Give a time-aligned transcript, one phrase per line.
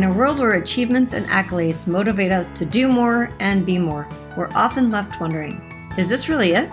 [0.00, 4.08] In a world where achievements and accolades motivate us to do more and be more,
[4.34, 5.60] we're often left wondering
[5.98, 6.70] is this really it?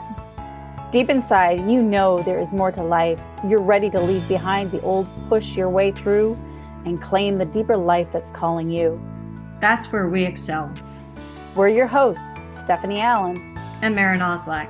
[0.94, 3.20] Deep inside, you know there is more to life.
[3.46, 6.38] You're ready to leave behind the old, push your way through,
[6.86, 8.98] and claim the deeper life that's calling you.
[9.60, 10.74] That's where we excel.
[11.54, 12.24] We're your hosts,
[12.62, 14.70] Stephanie Allen and Maren Oslac.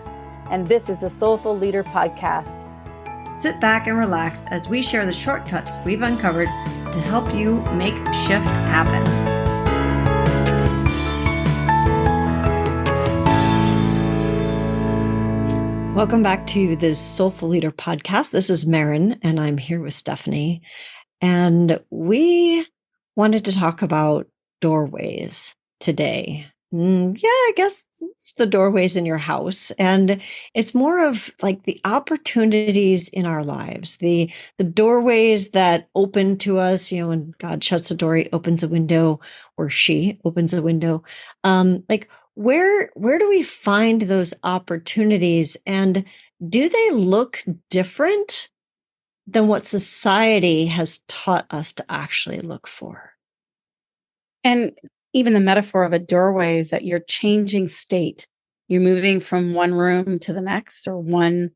[0.50, 2.67] And this is the Soulful Leader Podcast.
[3.38, 6.48] Sit back and relax as we share the shortcuts we've uncovered
[6.92, 9.04] to help you make shift happen.
[15.94, 18.32] Welcome back to the Soulful Leader podcast.
[18.32, 20.64] This is Maren, and I'm here with Stephanie.
[21.22, 22.66] And we
[23.16, 24.26] wanted to talk about
[24.62, 26.48] doorways today.
[26.74, 27.88] Mm, yeah, I guess
[28.36, 29.72] the doorways in your house.
[29.72, 30.22] And
[30.54, 36.60] it's more of like the opportunities in our lives, the the doorways that open to
[36.60, 39.22] us, you know, when God shuts a door, he opens a window,
[39.58, 41.04] or she opens a window.
[41.46, 46.04] Um, like where where do we find those opportunities and
[46.50, 48.50] do they look different
[49.28, 53.14] than what society has taught us to actually look for?
[54.44, 54.72] And
[55.18, 58.28] even the metaphor of a doorway is that you're changing state.
[58.68, 61.50] You're moving from one room to the next or one,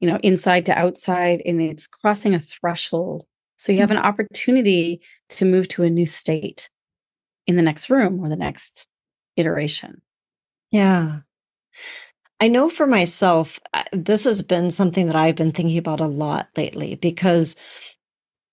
[0.00, 3.24] you know, inside to outside, and it's crossing a threshold.
[3.58, 3.82] So you hmm.
[3.82, 6.70] have an opportunity to move to a new state
[7.46, 8.86] in the next room or the next
[9.36, 10.00] iteration.
[10.70, 11.18] Yeah.
[12.40, 16.06] I know for myself, uh, this has been something that I've been thinking about a
[16.06, 17.56] lot lately because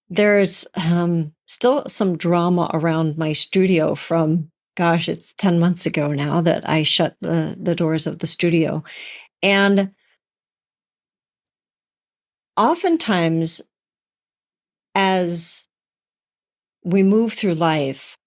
[0.10, 6.42] there's um, still some drama around my studio from, gosh, it's 10 months ago now
[6.42, 8.84] that I shut the, the doors of the studio.
[9.44, 9.92] And
[12.58, 13.62] oftentimes,
[14.96, 15.68] as
[16.84, 18.18] we move through life,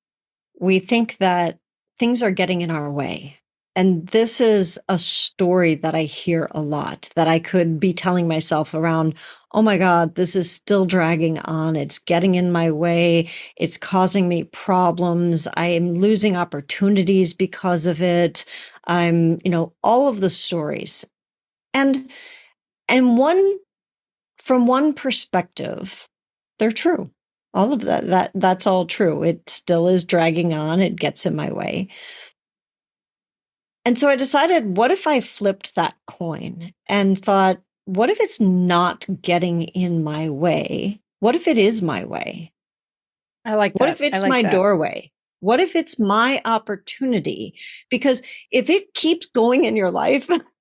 [0.60, 1.58] we think that
[1.98, 3.41] things are getting in our way
[3.74, 8.28] and this is a story that I hear a lot that I could be telling
[8.28, 9.14] myself around,
[9.52, 11.74] oh my God, this is still dragging on.
[11.74, 13.30] It's getting in my way.
[13.56, 15.48] It's causing me problems.
[15.54, 18.44] I am losing opportunities because of it.
[18.86, 21.06] I'm, you know, all of the stories.
[21.72, 22.10] And,
[22.88, 23.58] and one,
[24.36, 26.08] from one perspective,
[26.58, 27.10] they're true.
[27.54, 29.22] All of that, that, that's all true.
[29.22, 30.80] It still is dragging on.
[30.80, 31.88] It gets in my way.
[33.84, 38.40] And so I decided, what if I flipped that coin and thought, what if it's
[38.40, 41.00] not getting in my way?
[41.20, 42.52] What if it is my way?
[43.44, 43.80] I like that.
[43.80, 44.52] What if it's like my that.
[44.52, 45.10] doorway?
[45.40, 47.54] What if it's my opportunity?
[47.90, 48.22] Because
[48.52, 50.28] if it keeps going in your life,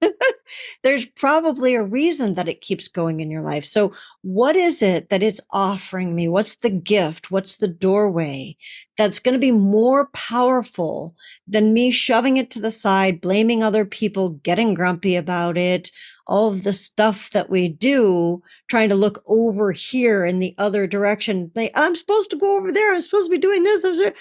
[0.82, 3.64] there's probably a reason that it keeps going in your life.
[3.64, 6.28] So, what is it that it's offering me?
[6.28, 7.30] What's the gift?
[7.30, 8.56] What's the doorway
[8.96, 11.14] that's going to be more powerful
[11.46, 15.90] than me shoving it to the side, blaming other people, getting grumpy about it,
[16.26, 20.86] all of the stuff that we do, trying to look over here in the other
[20.86, 21.50] direction?
[21.74, 22.94] I'm supposed to go over there.
[22.94, 23.84] I'm supposed to be doing this.
[23.84, 24.12] I'm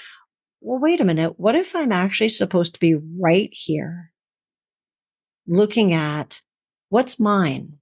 [0.65, 1.37] well, wait a minute.
[1.37, 4.12] What if I'm actually supposed to be right here?
[5.47, 6.41] Looking at
[6.89, 7.77] what's mine?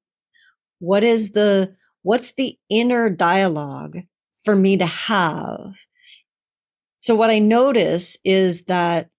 [0.79, 3.99] What is the, what's the inner dialogue
[4.43, 5.75] for me to have?
[6.99, 9.09] So what I notice is that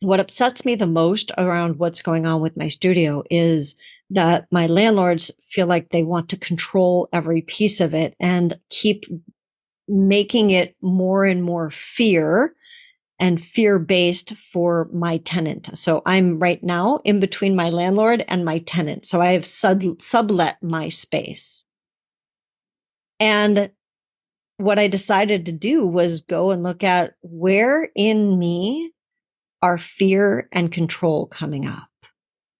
[0.00, 3.74] what upsets me the most around what's going on with my studio is
[4.10, 9.06] that my landlords feel like they want to control every piece of it and keep
[9.88, 12.54] making it more and more fear
[13.18, 15.76] and fear based for my tenant.
[15.76, 19.06] So I'm right now in between my landlord and my tenant.
[19.06, 21.64] So I have sub- sublet my space.
[23.18, 23.70] And
[24.58, 28.92] what I decided to do was go and look at where in me
[29.62, 31.88] are fear and control coming up.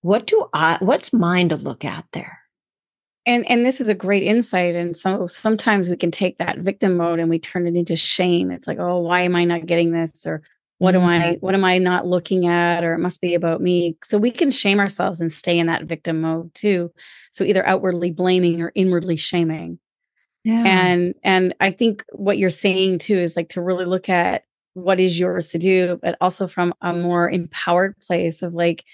[0.00, 2.38] What do I, what's mine to look at there?
[3.26, 6.96] And and this is a great insight and so sometimes we can take that victim
[6.96, 8.50] mode and we turn it into shame.
[8.50, 10.26] It's like oh why am i not getting this?
[10.26, 10.42] Or
[10.78, 11.34] what am i mm-hmm.
[11.44, 12.84] what am i not looking at?
[12.84, 13.96] Or it must be about me.
[14.04, 16.92] So we can shame ourselves and stay in that victim mode too.
[17.32, 19.78] So either outwardly blaming or inwardly shaming.
[20.44, 20.62] Yeah.
[20.64, 24.44] and and i think what you're saying too is like to really look at
[24.74, 28.84] what is yours to do but also from a more empowered place of like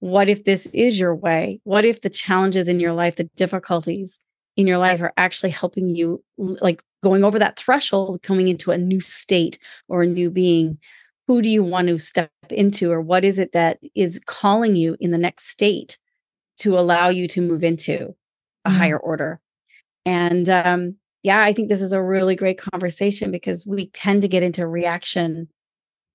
[0.00, 1.60] what if this is your way?
[1.64, 4.18] What if the challenges in your life, the difficulties
[4.56, 8.78] in your life are actually helping you, like going over that threshold, coming into a
[8.78, 9.58] new state
[9.88, 10.78] or a new being?
[11.28, 14.96] Who do you want to step into, or what is it that is calling you
[14.98, 15.98] in the next state
[16.58, 18.14] to allow you to move into
[18.64, 18.72] a mm.
[18.72, 19.40] higher order?
[20.04, 24.28] And um, yeah, I think this is a really great conversation because we tend to
[24.28, 25.48] get into reaction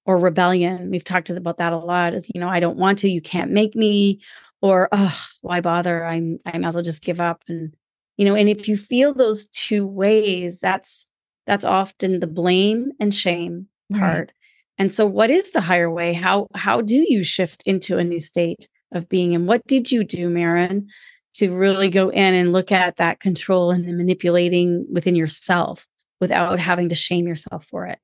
[0.06, 0.90] or rebellion.
[0.92, 2.13] We've talked about that a lot.
[2.13, 4.22] Is you know, I don't want to, you can't make me,
[4.62, 6.06] or oh, why bother?
[6.06, 7.44] I'm I might as well just give up.
[7.48, 7.74] And
[8.18, 11.06] you know, and if you feel those two ways, that's
[11.48, 14.02] that's often the blame and shame mm-hmm.
[14.02, 14.19] part.
[14.19, 14.31] Right.
[14.78, 16.13] And so what is the higher way?
[16.13, 19.34] How how do you shift into a new state of being?
[19.34, 20.88] And what did you do, Maren,
[21.36, 25.88] to really go in and look at that control and manipulating within yourself
[26.22, 28.00] without having to shame yourself for it?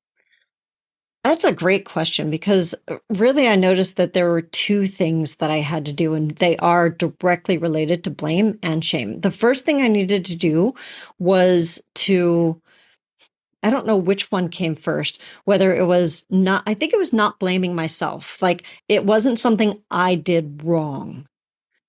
[1.24, 5.52] That's a great question because uh, really I noticed that there were two things that
[5.52, 9.22] I had to do, and they are directly related to blame and shame.
[9.22, 10.74] The first thing I needed to do
[11.20, 12.60] was to,
[13.64, 17.14] I don't know which one came first, whether it was not, I think it was
[17.14, 18.42] not blaming myself.
[18.42, 21.28] Like it wasn't something I did wrong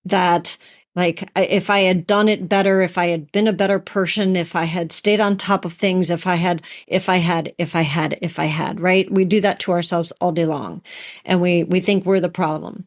[0.05, 0.59] that
[0.97, 4.57] like if i had done it better if i had been a better person if
[4.57, 7.83] i had stayed on top of things if i had if i had if i
[7.83, 9.11] had if i had right?
[9.13, 10.83] We do that to ourselves all day long
[11.25, 12.87] and we we think we're the problem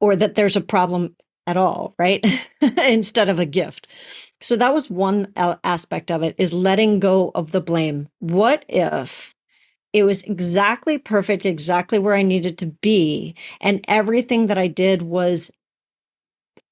[0.00, 1.16] or that there's a problem
[1.46, 2.24] at all right?
[2.88, 3.88] Instead of a gift.
[4.40, 5.32] So that was one
[5.64, 8.08] aspect of it is letting go of the blame.
[8.20, 9.34] What if
[9.92, 13.34] it was exactly perfect, exactly where I needed to be.
[13.60, 15.50] And everything that I did was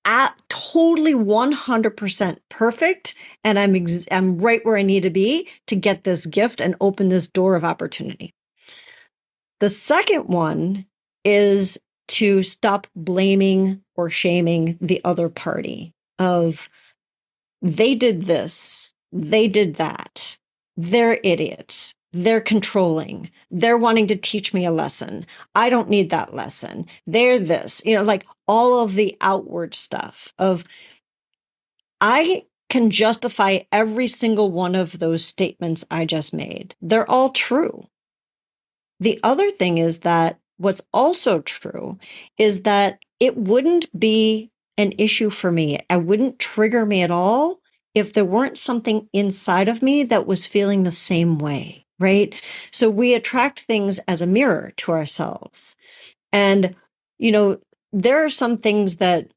[0.06, 3.14] at totally 100% perfect
[3.44, 6.76] and I'm ex- I'm right where I need to be to get this gift and
[6.81, 8.32] open this door of opportunity.
[9.61, 10.87] The second one
[11.25, 11.76] is
[12.08, 16.69] to stop blaming or shaming the other party of
[17.61, 20.38] they did this, they did that.
[20.76, 21.94] They're idiots.
[22.16, 23.30] They're controlling.
[23.50, 25.26] They're wanting to teach me a lesson.
[25.54, 26.86] I don't need that lesson.
[27.06, 30.64] They're this, you know, like all of the outward stuff of
[32.00, 36.74] I can justify every single one of those statements I just made.
[36.80, 37.86] They're all true.
[38.98, 41.98] The other thing is that what's also true
[42.38, 45.80] is that it wouldn't be an issue for me.
[45.90, 47.60] It wouldn't trigger me at all
[47.94, 52.34] if there weren't something inside of me that was feeling the same way right?
[52.72, 55.76] So we attract things as a mirror to ourselves.
[56.32, 56.76] And,
[57.19, 57.58] you know,
[57.93, 59.28] there are some things that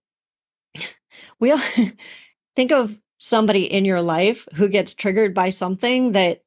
[1.39, 1.61] we all
[2.56, 6.41] think of somebody in your life who gets triggered by something that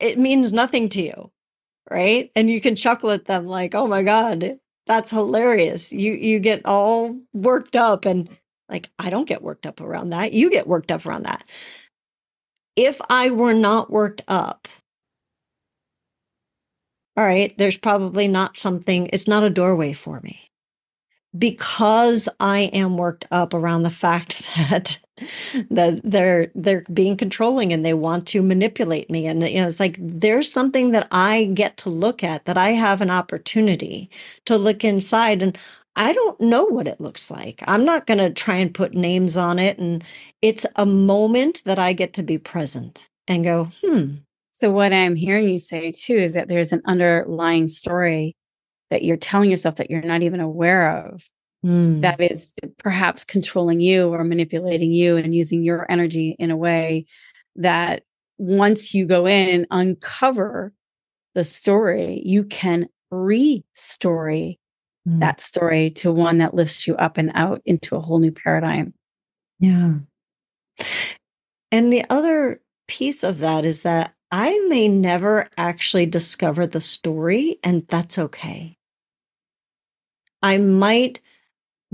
[0.00, 1.30] it means nothing to you,
[1.90, 2.30] right?
[2.36, 6.62] And you can chuckle at them like, "Oh my god, that's hilarious." You you get
[6.66, 8.28] all worked up and
[8.68, 10.32] like I don't get worked up around that.
[10.32, 11.44] You get worked up around that.
[12.76, 14.68] If I were not worked up
[17.20, 20.48] all right, there's probably not something, it's not a doorway for me.
[21.36, 24.98] Because I am worked up around the fact that
[25.70, 29.78] that they're they're being controlling and they want to manipulate me and you know it's
[29.78, 34.08] like there's something that I get to look at that I have an opportunity
[34.46, 35.58] to look inside and
[35.94, 37.62] I don't know what it looks like.
[37.66, 40.02] I'm not going to try and put names on it and
[40.40, 44.14] it's a moment that I get to be present and go, "Hmm,
[44.60, 48.36] so, what I'm hearing you say too is that there's an underlying story
[48.90, 51.22] that you're telling yourself that you're not even aware of
[51.64, 52.02] mm.
[52.02, 57.06] that is perhaps controlling you or manipulating you and using your energy in a way
[57.56, 58.02] that
[58.36, 60.74] once you go in and uncover
[61.34, 64.60] the story, you can re-story
[65.08, 65.20] mm.
[65.20, 68.92] that story to one that lifts you up and out into a whole new paradigm.
[69.58, 69.94] Yeah.
[71.72, 77.58] And the other piece of that is that I may never actually discover the story,
[77.64, 78.76] and that's okay.
[80.42, 81.20] I might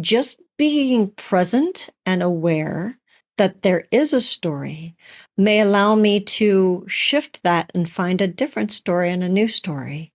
[0.01, 2.99] just being present and aware
[3.39, 4.97] that there is a story
[5.37, 10.13] may allow me to shift that and find a different story and a new story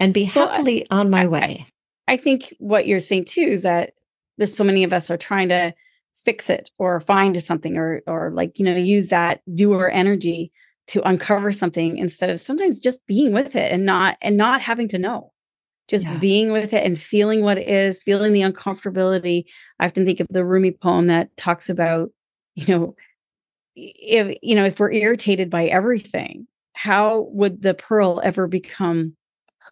[0.00, 1.66] and be happily well, on my way.
[2.08, 3.92] I, I think what you're saying too is that
[4.38, 5.74] there's so many of us are trying to
[6.24, 10.50] fix it or find something or or like you know use that doer energy
[10.88, 14.88] to uncover something instead of sometimes just being with it and not and not having
[14.88, 15.32] to know
[15.88, 16.18] just yeah.
[16.18, 19.44] being with it and feeling what it is feeling the uncomfortability
[19.80, 22.10] i often think of the rumi poem that talks about
[22.54, 22.94] you know
[23.74, 29.16] if you know if we're irritated by everything how would the pearl ever become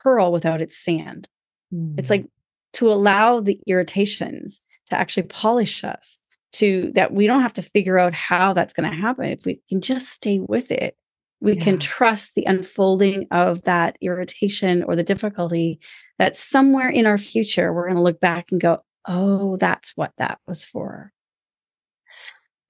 [0.02, 1.28] pearl without its sand
[1.72, 1.94] mm.
[1.98, 2.26] it's like
[2.72, 6.18] to allow the irritations to actually polish us
[6.52, 9.60] to that we don't have to figure out how that's going to happen if we
[9.68, 10.96] can just stay with it
[11.44, 11.62] we yeah.
[11.62, 15.78] can trust the unfolding of that irritation or the difficulty
[16.18, 20.12] that somewhere in our future we're going to look back and go oh that's what
[20.18, 21.12] that was for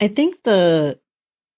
[0.01, 0.99] i think the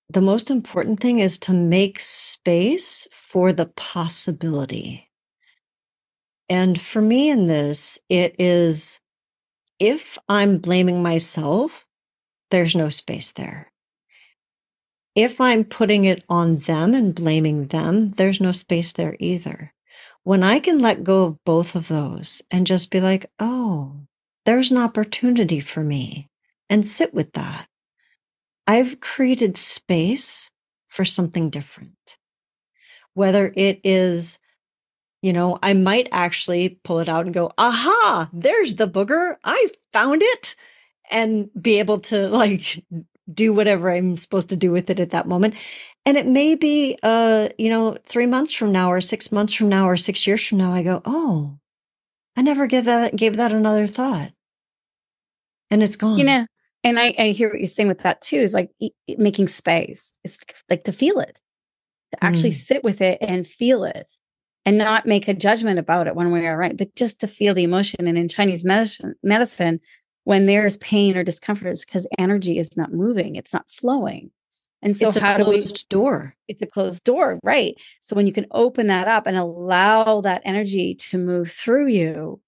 [0.09, 5.11] the most important thing is to make space for the possibility.
[6.49, 9.01] And for me in this, it is
[9.81, 11.87] if I'm blaming myself,
[12.51, 13.73] there's no space there.
[15.17, 19.73] If I'm putting it on them and blaming them, there's no space there either.
[20.25, 23.97] When I can let go of both of those and just be like, oh,
[24.45, 26.29] there's an opportunity for me
[26.69, 27.67] and sit with that.
[28.67, 30.51] I've created space
[30.87, 32.19] for something different.
[33.15, 34.39] Whether it is,
[35.23, 39.37] you know, I might actually pull it out and go, aha, there's the booger.
[39.43, 40.57] I found it
[41.11, 42.85] and be able to like
[43.33, 45.55] do whatever I'm supposed to do with it at that moment.
[46.05, 49.69] And it may be, uh, you know, three months from now or six months from
[49.69, 51.59] now or six years from now, I go, oh,
[52.37, 54.31] I never gave that, gave that another thought.
[55.71, 56.19] And it's gone.
[56.19, 56.47] You know,
[56.85, 58.71] and I, I hear what you're saying with that too, is like
[59.09, 60.15] making space.
[60.23, 60.39] It's
[60.71, 61.41] like to feel it,
[62.13, 62.55] to actually mm.
[62.59, 64.11] sit with it and feel it
[64.65, 67.55] and not make a judgment about it one way or right, but just to feel
[67.55, 68.07] the emotion.
[68.07, 69.81] And in Chinese medicine, medicine
[70.27, 74.33] when there's pain or discomfort, it's because energy is not moving, it's not flowing.
[74.83, 75.63] And so, it's how do we?
[75.89, 76.35] door.
[76.49, 77.77] It's a closed door, right?
[78.01, 82.41] So when you can open that up and allow that energy to move through you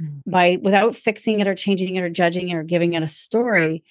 [0.00, 0.22] mm.
[0.26, 3.84] by without fixing it or changing it or judging it or giving it a story,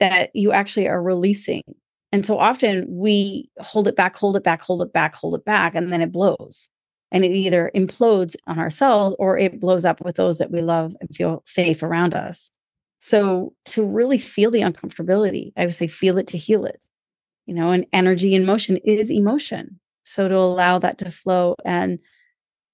[0.00, 1.64] that you actually are releasing.
[2.12, 5.44] And so often we hold it back, hold it back, hold it back, hold it
[5.44, 6.70] back, and then it blows.
[7.12, 10.96] And it either implodes on ourselves or it blows up with those that we love
[10.98, 12.50] and feel safe around us.
[12.98, 16.84] So to really feel the uncomfortability, I would say feel it to heal it.
[17.46, 19.78] You know, and energy and motion is emotion.
[20.02, 21.98] So to allow that to flow and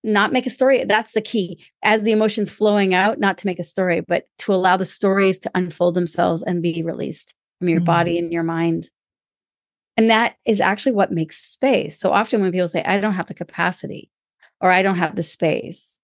[0.05, 1.65] not make a story, that's the key.
[1.83, 5.39] As the emotions flowing out, not to make a story, but to allow the stories
[5.41, 7.87] to unfold themselves and be released from your mm-hmm.
[7.87, 8.89] body and your mind.
[9.97, 12.01] And that is actually what makes space.
[12.01, 14.11] So often when people say, I don't have the capacity
[14.61, 16.01] or I don't have the space,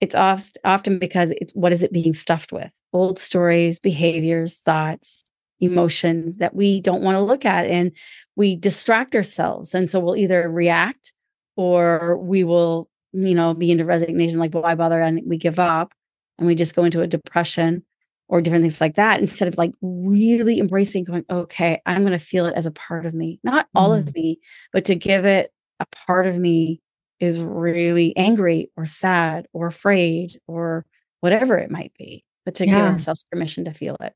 [0.00, 2.72] it's often because it's what is it being stuffed with?
[2.92, 5.24] Old stories, behaviors, thoughts,
[5.60, 7.66] emotions that we don't want to look at.
[7.66, 7.92] And
[8.36, 9.74] we distract ourselves.
[9.74, 11.12] And so we'll either react
[11.56, 15.00] or we will, you know, be into resignation, like, why bother?
[15.00, 15.92] And we give up
[16.38, 17.82] and we just go into a depression
[18.28, 22.24] or different things like that instead of like really embracing going, okay, I'm going to
[22.24, 23.98] feel it as a part of me, not all mm.
[23.98, 24.38] of me,
[24.72, 25.50] but to give it
[25.80, 26.80] a part of me
[27.20, 30.84] is really angry or sad or afraid or
[31.20, 32.76] whatever it might be, but to yeah.
[32.76, 34.14] give ourselves permission to feel it.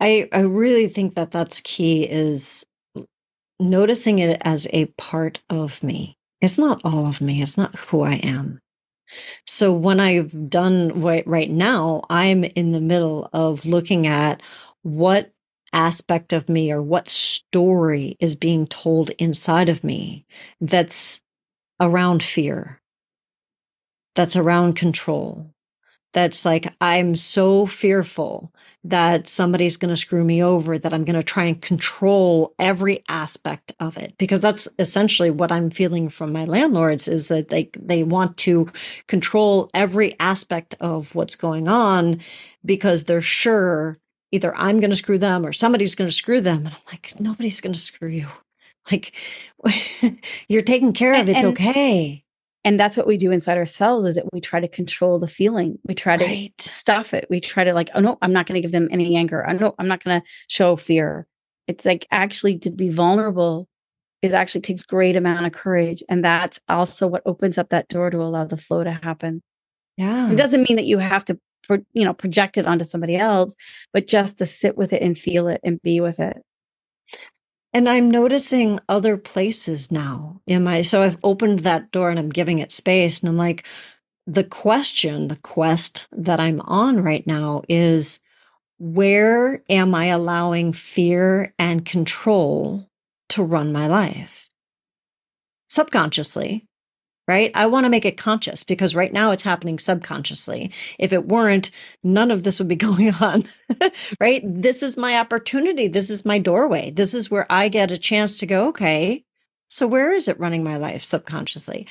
[0.00, 2.66] I, I really think that that's key is
[3.60, 6.18] noticing it as a part of me.
[6.40, 7.40] It's not all of me.
[7.40, 8.58] It's not who I am.
[9.46, 14.42] So when I've done right, right now, I'm in the middle of looking at
[14.82, 15.30] what
[15.72, 20.26] aspect of me or what story is being told inside of me
[20.60, 21.20] that's
[21.82, 22.80] around fear,
[24.14, 25.48] that's around control.
[26.14, 28.52] That's like, I'm so fearful
[28.84, 33.02] that somebody's going to screw me over that I'm going to try and control every
[33.08, 34.14] aspect of it.
[34.18, 38.68] Because that's essentially what I'm feeling from my landlords is that they, they want to
[39.06, 42.20] control every aspect of what's going on
[42.62, 43.98] because they're sure
[44.32, 46.66] either I'm going to screw them or somebody's going to screw them.
[46.66, 48.28] And I'm like, nobody's going to screw you.
[48.90, 49.14] Like
[50.48, 51.28] you're taken care of.
[51.28, 52.24] It's and, okay.
[52.64, 55.78] And that's what we do inside ourselves is that we try to control the feeling.
[55.84, 56.52] We try right.
[56.58, 57.26] to stuff it.
[57.28, 59.44] We try to like, oh no, I'm not going to give them any anger.
[59.48, 61.26] Oh no, I'm not going to show fear.
[61.66, 63.68] It's like actually to be vulnerable
[64.20, 66.02] is actually takes great amount of courage.
[66.08, 69.42] And that's also what opens up that door to allow the flow to happen.
[69.96, 70.30] Yeah.
[70.30, 71.38] It doesn't mean that you have to
[71.92, 73.54] you know project it onto somebody else,
[73.92, 76.42] but just to sit with it and feel it and be with it.
[77.74, 82.28] And I'm noticing other places now in my, so I've opened that door and I'm
[82.28, 83.20] giving it space.
[83.20, 83.66] And I'm like,
[84.26, 88.20] the question, the quest that I'm on right now is
[88.78, 92.88] where am I allowing fear and control
[93.30, 94.50] to run my life?
[95.68, 96.66] Subconsciously,
[97.32, 97.50] right?
[97.54, 100.70] I want to make it conscious because right now it's happening subconsciously.
[100.98, 101.70] If it weren't,
[102.04, 103.44] none of this would be going on,
[104.20, 104.42] right?
[104.44, 105.88] This is my opportunity.
[105.88, 106.90] This is my doorway.
[106.90, 109.24] This is where I get a chance to go, okay,
[109.68, 111.88] so where is it running my life subconsciously?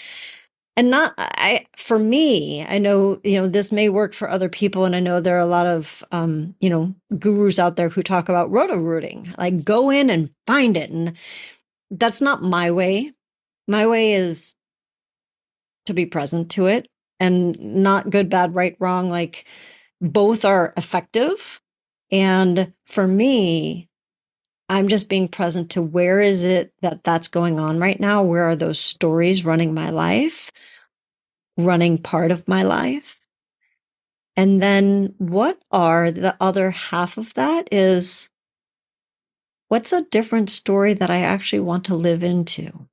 [0.78, 4.86] And not, I, for me, I know, you know, this may work for other people.
[4.86, 8.04] And I know there are a lot of, um, you know, gurus out there who
[8.04, 10.92] talk about roto rooting, like go in and find it.
[10.92, 11.18] And
[11.90, 13.14] that's not my way.
[13.68, 14.54] My way is
[15.86, 16.88] to be present to it
[17.20, 19.10] and not good, bad, right, wrong.
[19.10, 19.46] Like
[20.00, 21.62] both are effective.
[22.12, 23.90] And for me,
[24.72, 28.24] I'm just being present to where is it that that's going on right now?
[28.24, 30.50] Where are those stories running my life,
[31.58, 33.20] running part of my life?
[34.38, 38.30] And then what are the other half of that is
[39.68, 42.88] what's a different story that I actually want to live into?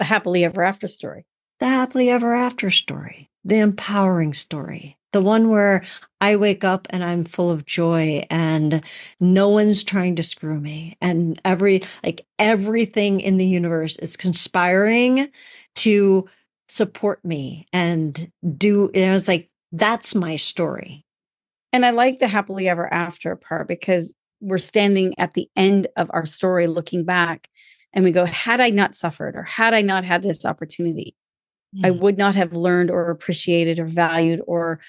[0.00, 1.27] A happily ever after story.
[1.60, 5.82] The happily ever after story, the empowering story, the one where
[6.20, 8.84] I wake up and I'm full of joy and
[9.18, 10.96] no one's trying to screw me.
[11.00, 15.28] And every, like everything in the universe is conspiring
[15.76, 16.28] to
[16.68, 21.04] support me and do, know, it's like, that's my story.
[21.72, 26.08] And I like the happily ever after part because we're standing at the end of
[26.12, 27.48] our story looking back
[27.92, 31.16] and we go, had I not suffered or had I not had this opportunity,
[31.84, 34.80] I would not have learned or appreciated or valued or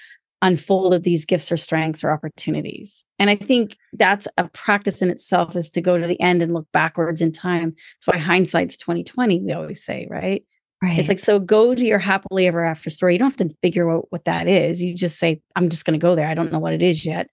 [0.42, 3.04] unfolded these gifts or strengths or opportunities.
[3.18, 6.54] And I think that's a practice in itself is to go to the end and
[6.54, 7.74] look backwards in time.
[7.96, 10.44] That's why hindsight's 2020, we always say, right?
[10.82, 10.98] Right.
[10.98, 13.12] It's like, so go to your happily ever after story.
[13.12, 14.82] You don't have to figure out what that is.
[14.82, 16.26] You just say, I'm just going to go there.
[16.26, 17.28] I don't know what it is yet.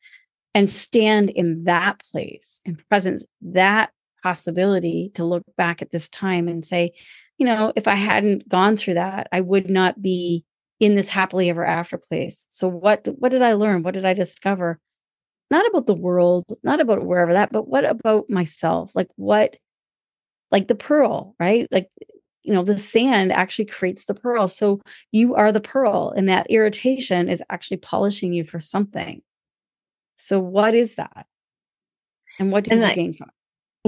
[0.54, 3.92] And stand in that place and presence, that
[4.28, 6.92] possibility to look back at this time and say,
[7.38, 10.44] you know, if I hadn't gone through that, I would not be
[10.82, 12.46] in this happily ever after place.
[12.50, 13.84] So what what did I learn?
[13.84, 14.80] What did I discover?
[15.50, 18.92] Not about the world, not about wherever that, but what about myself?
[18.94, 19.56] Like what
[20.52, 21.68] like the pearl, right?
[21.72, 21.90] Like
[22.44, 24.50] you know, the sand actually creates the pearl.
[24.50, 24.82] So
[25.14, 29.22] you are the pearl and that irritation is actually polishing you for something.
[30.18, 31.28] So what is that?
[32.40, 33.37] And what did and you I, gain from it?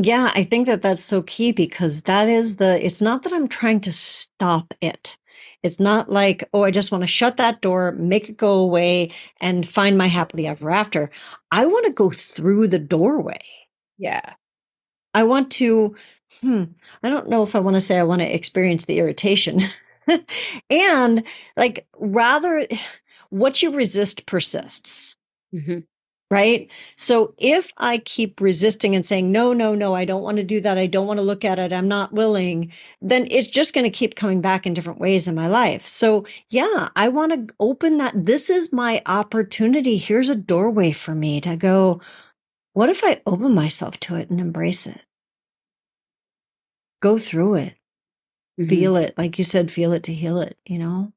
[0.03, 3.47] Yeah, I think that that's so key because that is the, it's not that I'm
[3.47, 5.17] trying to stop it.
[5.63, 9.11] It's not like, oh, I just want to shut that door, make it go away,
[9.41, 11.09] and find my happily ever after.
[11.51, 13.39] I want to go through the doorway.
[13.97, 14.33] Yeah.
[15.13, 15.95] I want to,
[16.41, 16.65] hmm,
[17.03, 19.59] I don't know if I want to say I want to experience the irritation.
[20.69, 21.23] and
[21.57, 22.67] like, rather,
[23.29, 25.15] what you resist persists.
[25.53, 25.79] Mm-hmm
[26.31, 26.69] right?
[26.95, 30.61] So if I keep resisting and saying, no, no, no, I don't want to do
[30.61, 30.77] that.
[30.77, 31.73] I don't want to look at it.
[31.73, 35.33] I'm not willing, then it's just going to keep coming back in different ways in
[35.35, 35.87] my life.
[35.87, 38.13] So yeah, I want to open that.
[38.15, 39.97] This is my opportunity.
[39.97, 41.99] Here's a doorway for me to go.
[42.73, 45.01] What if I open myself to it and embrace it?
[47.01, 47.75] Go through it.
[48.59, 48.69] Mm-hmm.
[48.69, 49.17] Feel it.
[49.17, 51.11] Like you said, feel it to heal it, you know?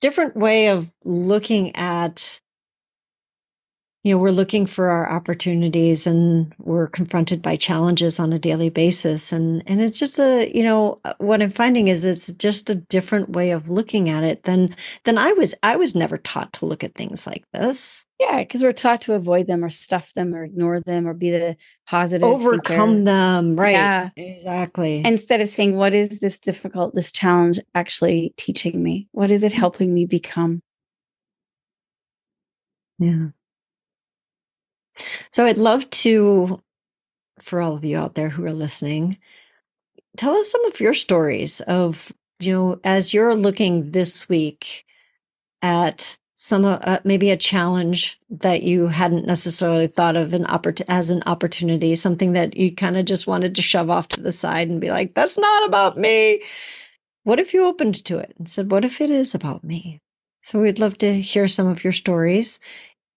[0.00, 2.40] Different way of looking at
[4.04, 8.68] you know, we're looking for our opportunities and we're confronted by challenges on a daily
[8.68, 9.32] basis.
[9.32, 13.30] And, and it's just a, you know, what I'm finding is it's just a different
[13.30, 16.84] way of looking at it than, than I was, I was never taught to look
[16.84, 18.04] at things like this.
[18.20, 18.44] Yeah.
[18.44, 21.56] Cause we're taught to avoid them or stuff them or ignore them or be the
[21.86, 22.28] positive.
[22.28, 23.04] Overcome thinker.
[23.04, 23.56] them.
[23.56, 23.70] Right.
[23.70, 24.10] Yeah.
[24.18, 25.02] Exactly.
[25.02, 29.08] Instead of saying, what is this difficult, this challenge actually teaching me?
[29.12, 29.56] What is it mm.
[29.56, 30.60] helping me become?
[32.98, 33.28] Yeah.
[35.34, 36.62] So I'd love to,
[37.40, 39.18] for all of you out there who are listening,
[40.16, 44.84] tell us some of your stories of, you know, as you're looking this week
[45.60, 51.10] at some uh, maybe a challenge that you hadn't necessarily thought of an oppor- as
[51.10, 54.68] an opportunity, something that you kind of just wanted to shove off to the side
[54.68, 56.42] and be like, that's not about me.
[57.24, 59.98] What if you opened to it and said, what if it is about me?
[60.42, 62.60] So we'd love to hear some of your stories.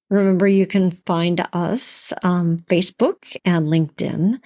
[0.10, 4.40] Remember, you can find us on Facebook and LinkedIn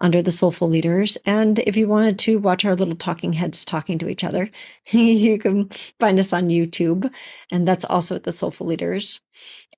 [0.00, 1.18] under the Soulful Leaders.
[1.26, 4.48] And if you wanted to watch our little talking heads talking to each other,
[4.90, 7.12] you can find us on YouTube.
[7.50, 9.20] And that's also at the Soulful Leaders.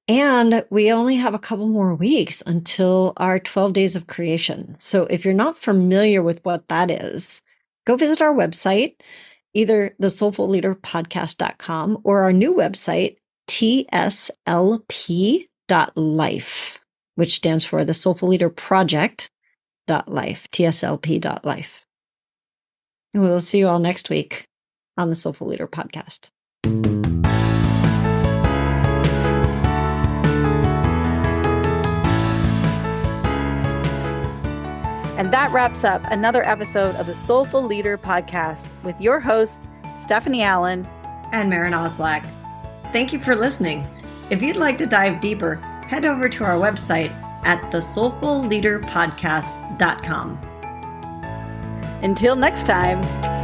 [0.09, 4.75] And we only have a couple more weeks until our 12 days of creation.
[4.79, 7.43] So if you're not familiar with what that is,
[7.87, 8.97] go visit our website,
[9.55, 13.17] either the soulful leader podcast.com or our new website,
[13.51, 13.85] tslp.life,
[17.17, 19.29] which stands for the Soulful Leader Project.
[20.07, 21.85] Life, tslp.life.
[23.13, 24.47] And we'll see you all next week
[24.97, 26.29] on the Soulful Leader podcast.
[35.19, 39.69] And that wraps up another episode of the Soulful Leader podcast with your hosts,
[40.05, 40.87] Stephanie Allen
[41.33, 42.25] and Maren Oslac.
[42.93, 43.87] Thank you for listening.
[44.31, 45.55] If you'd like to dive deeper,
[45.89, 47.13] head over to our website
[47.45, 50.39] at thesoulfulleaderpodcast.com.
[52.03, 53.40] Until next time.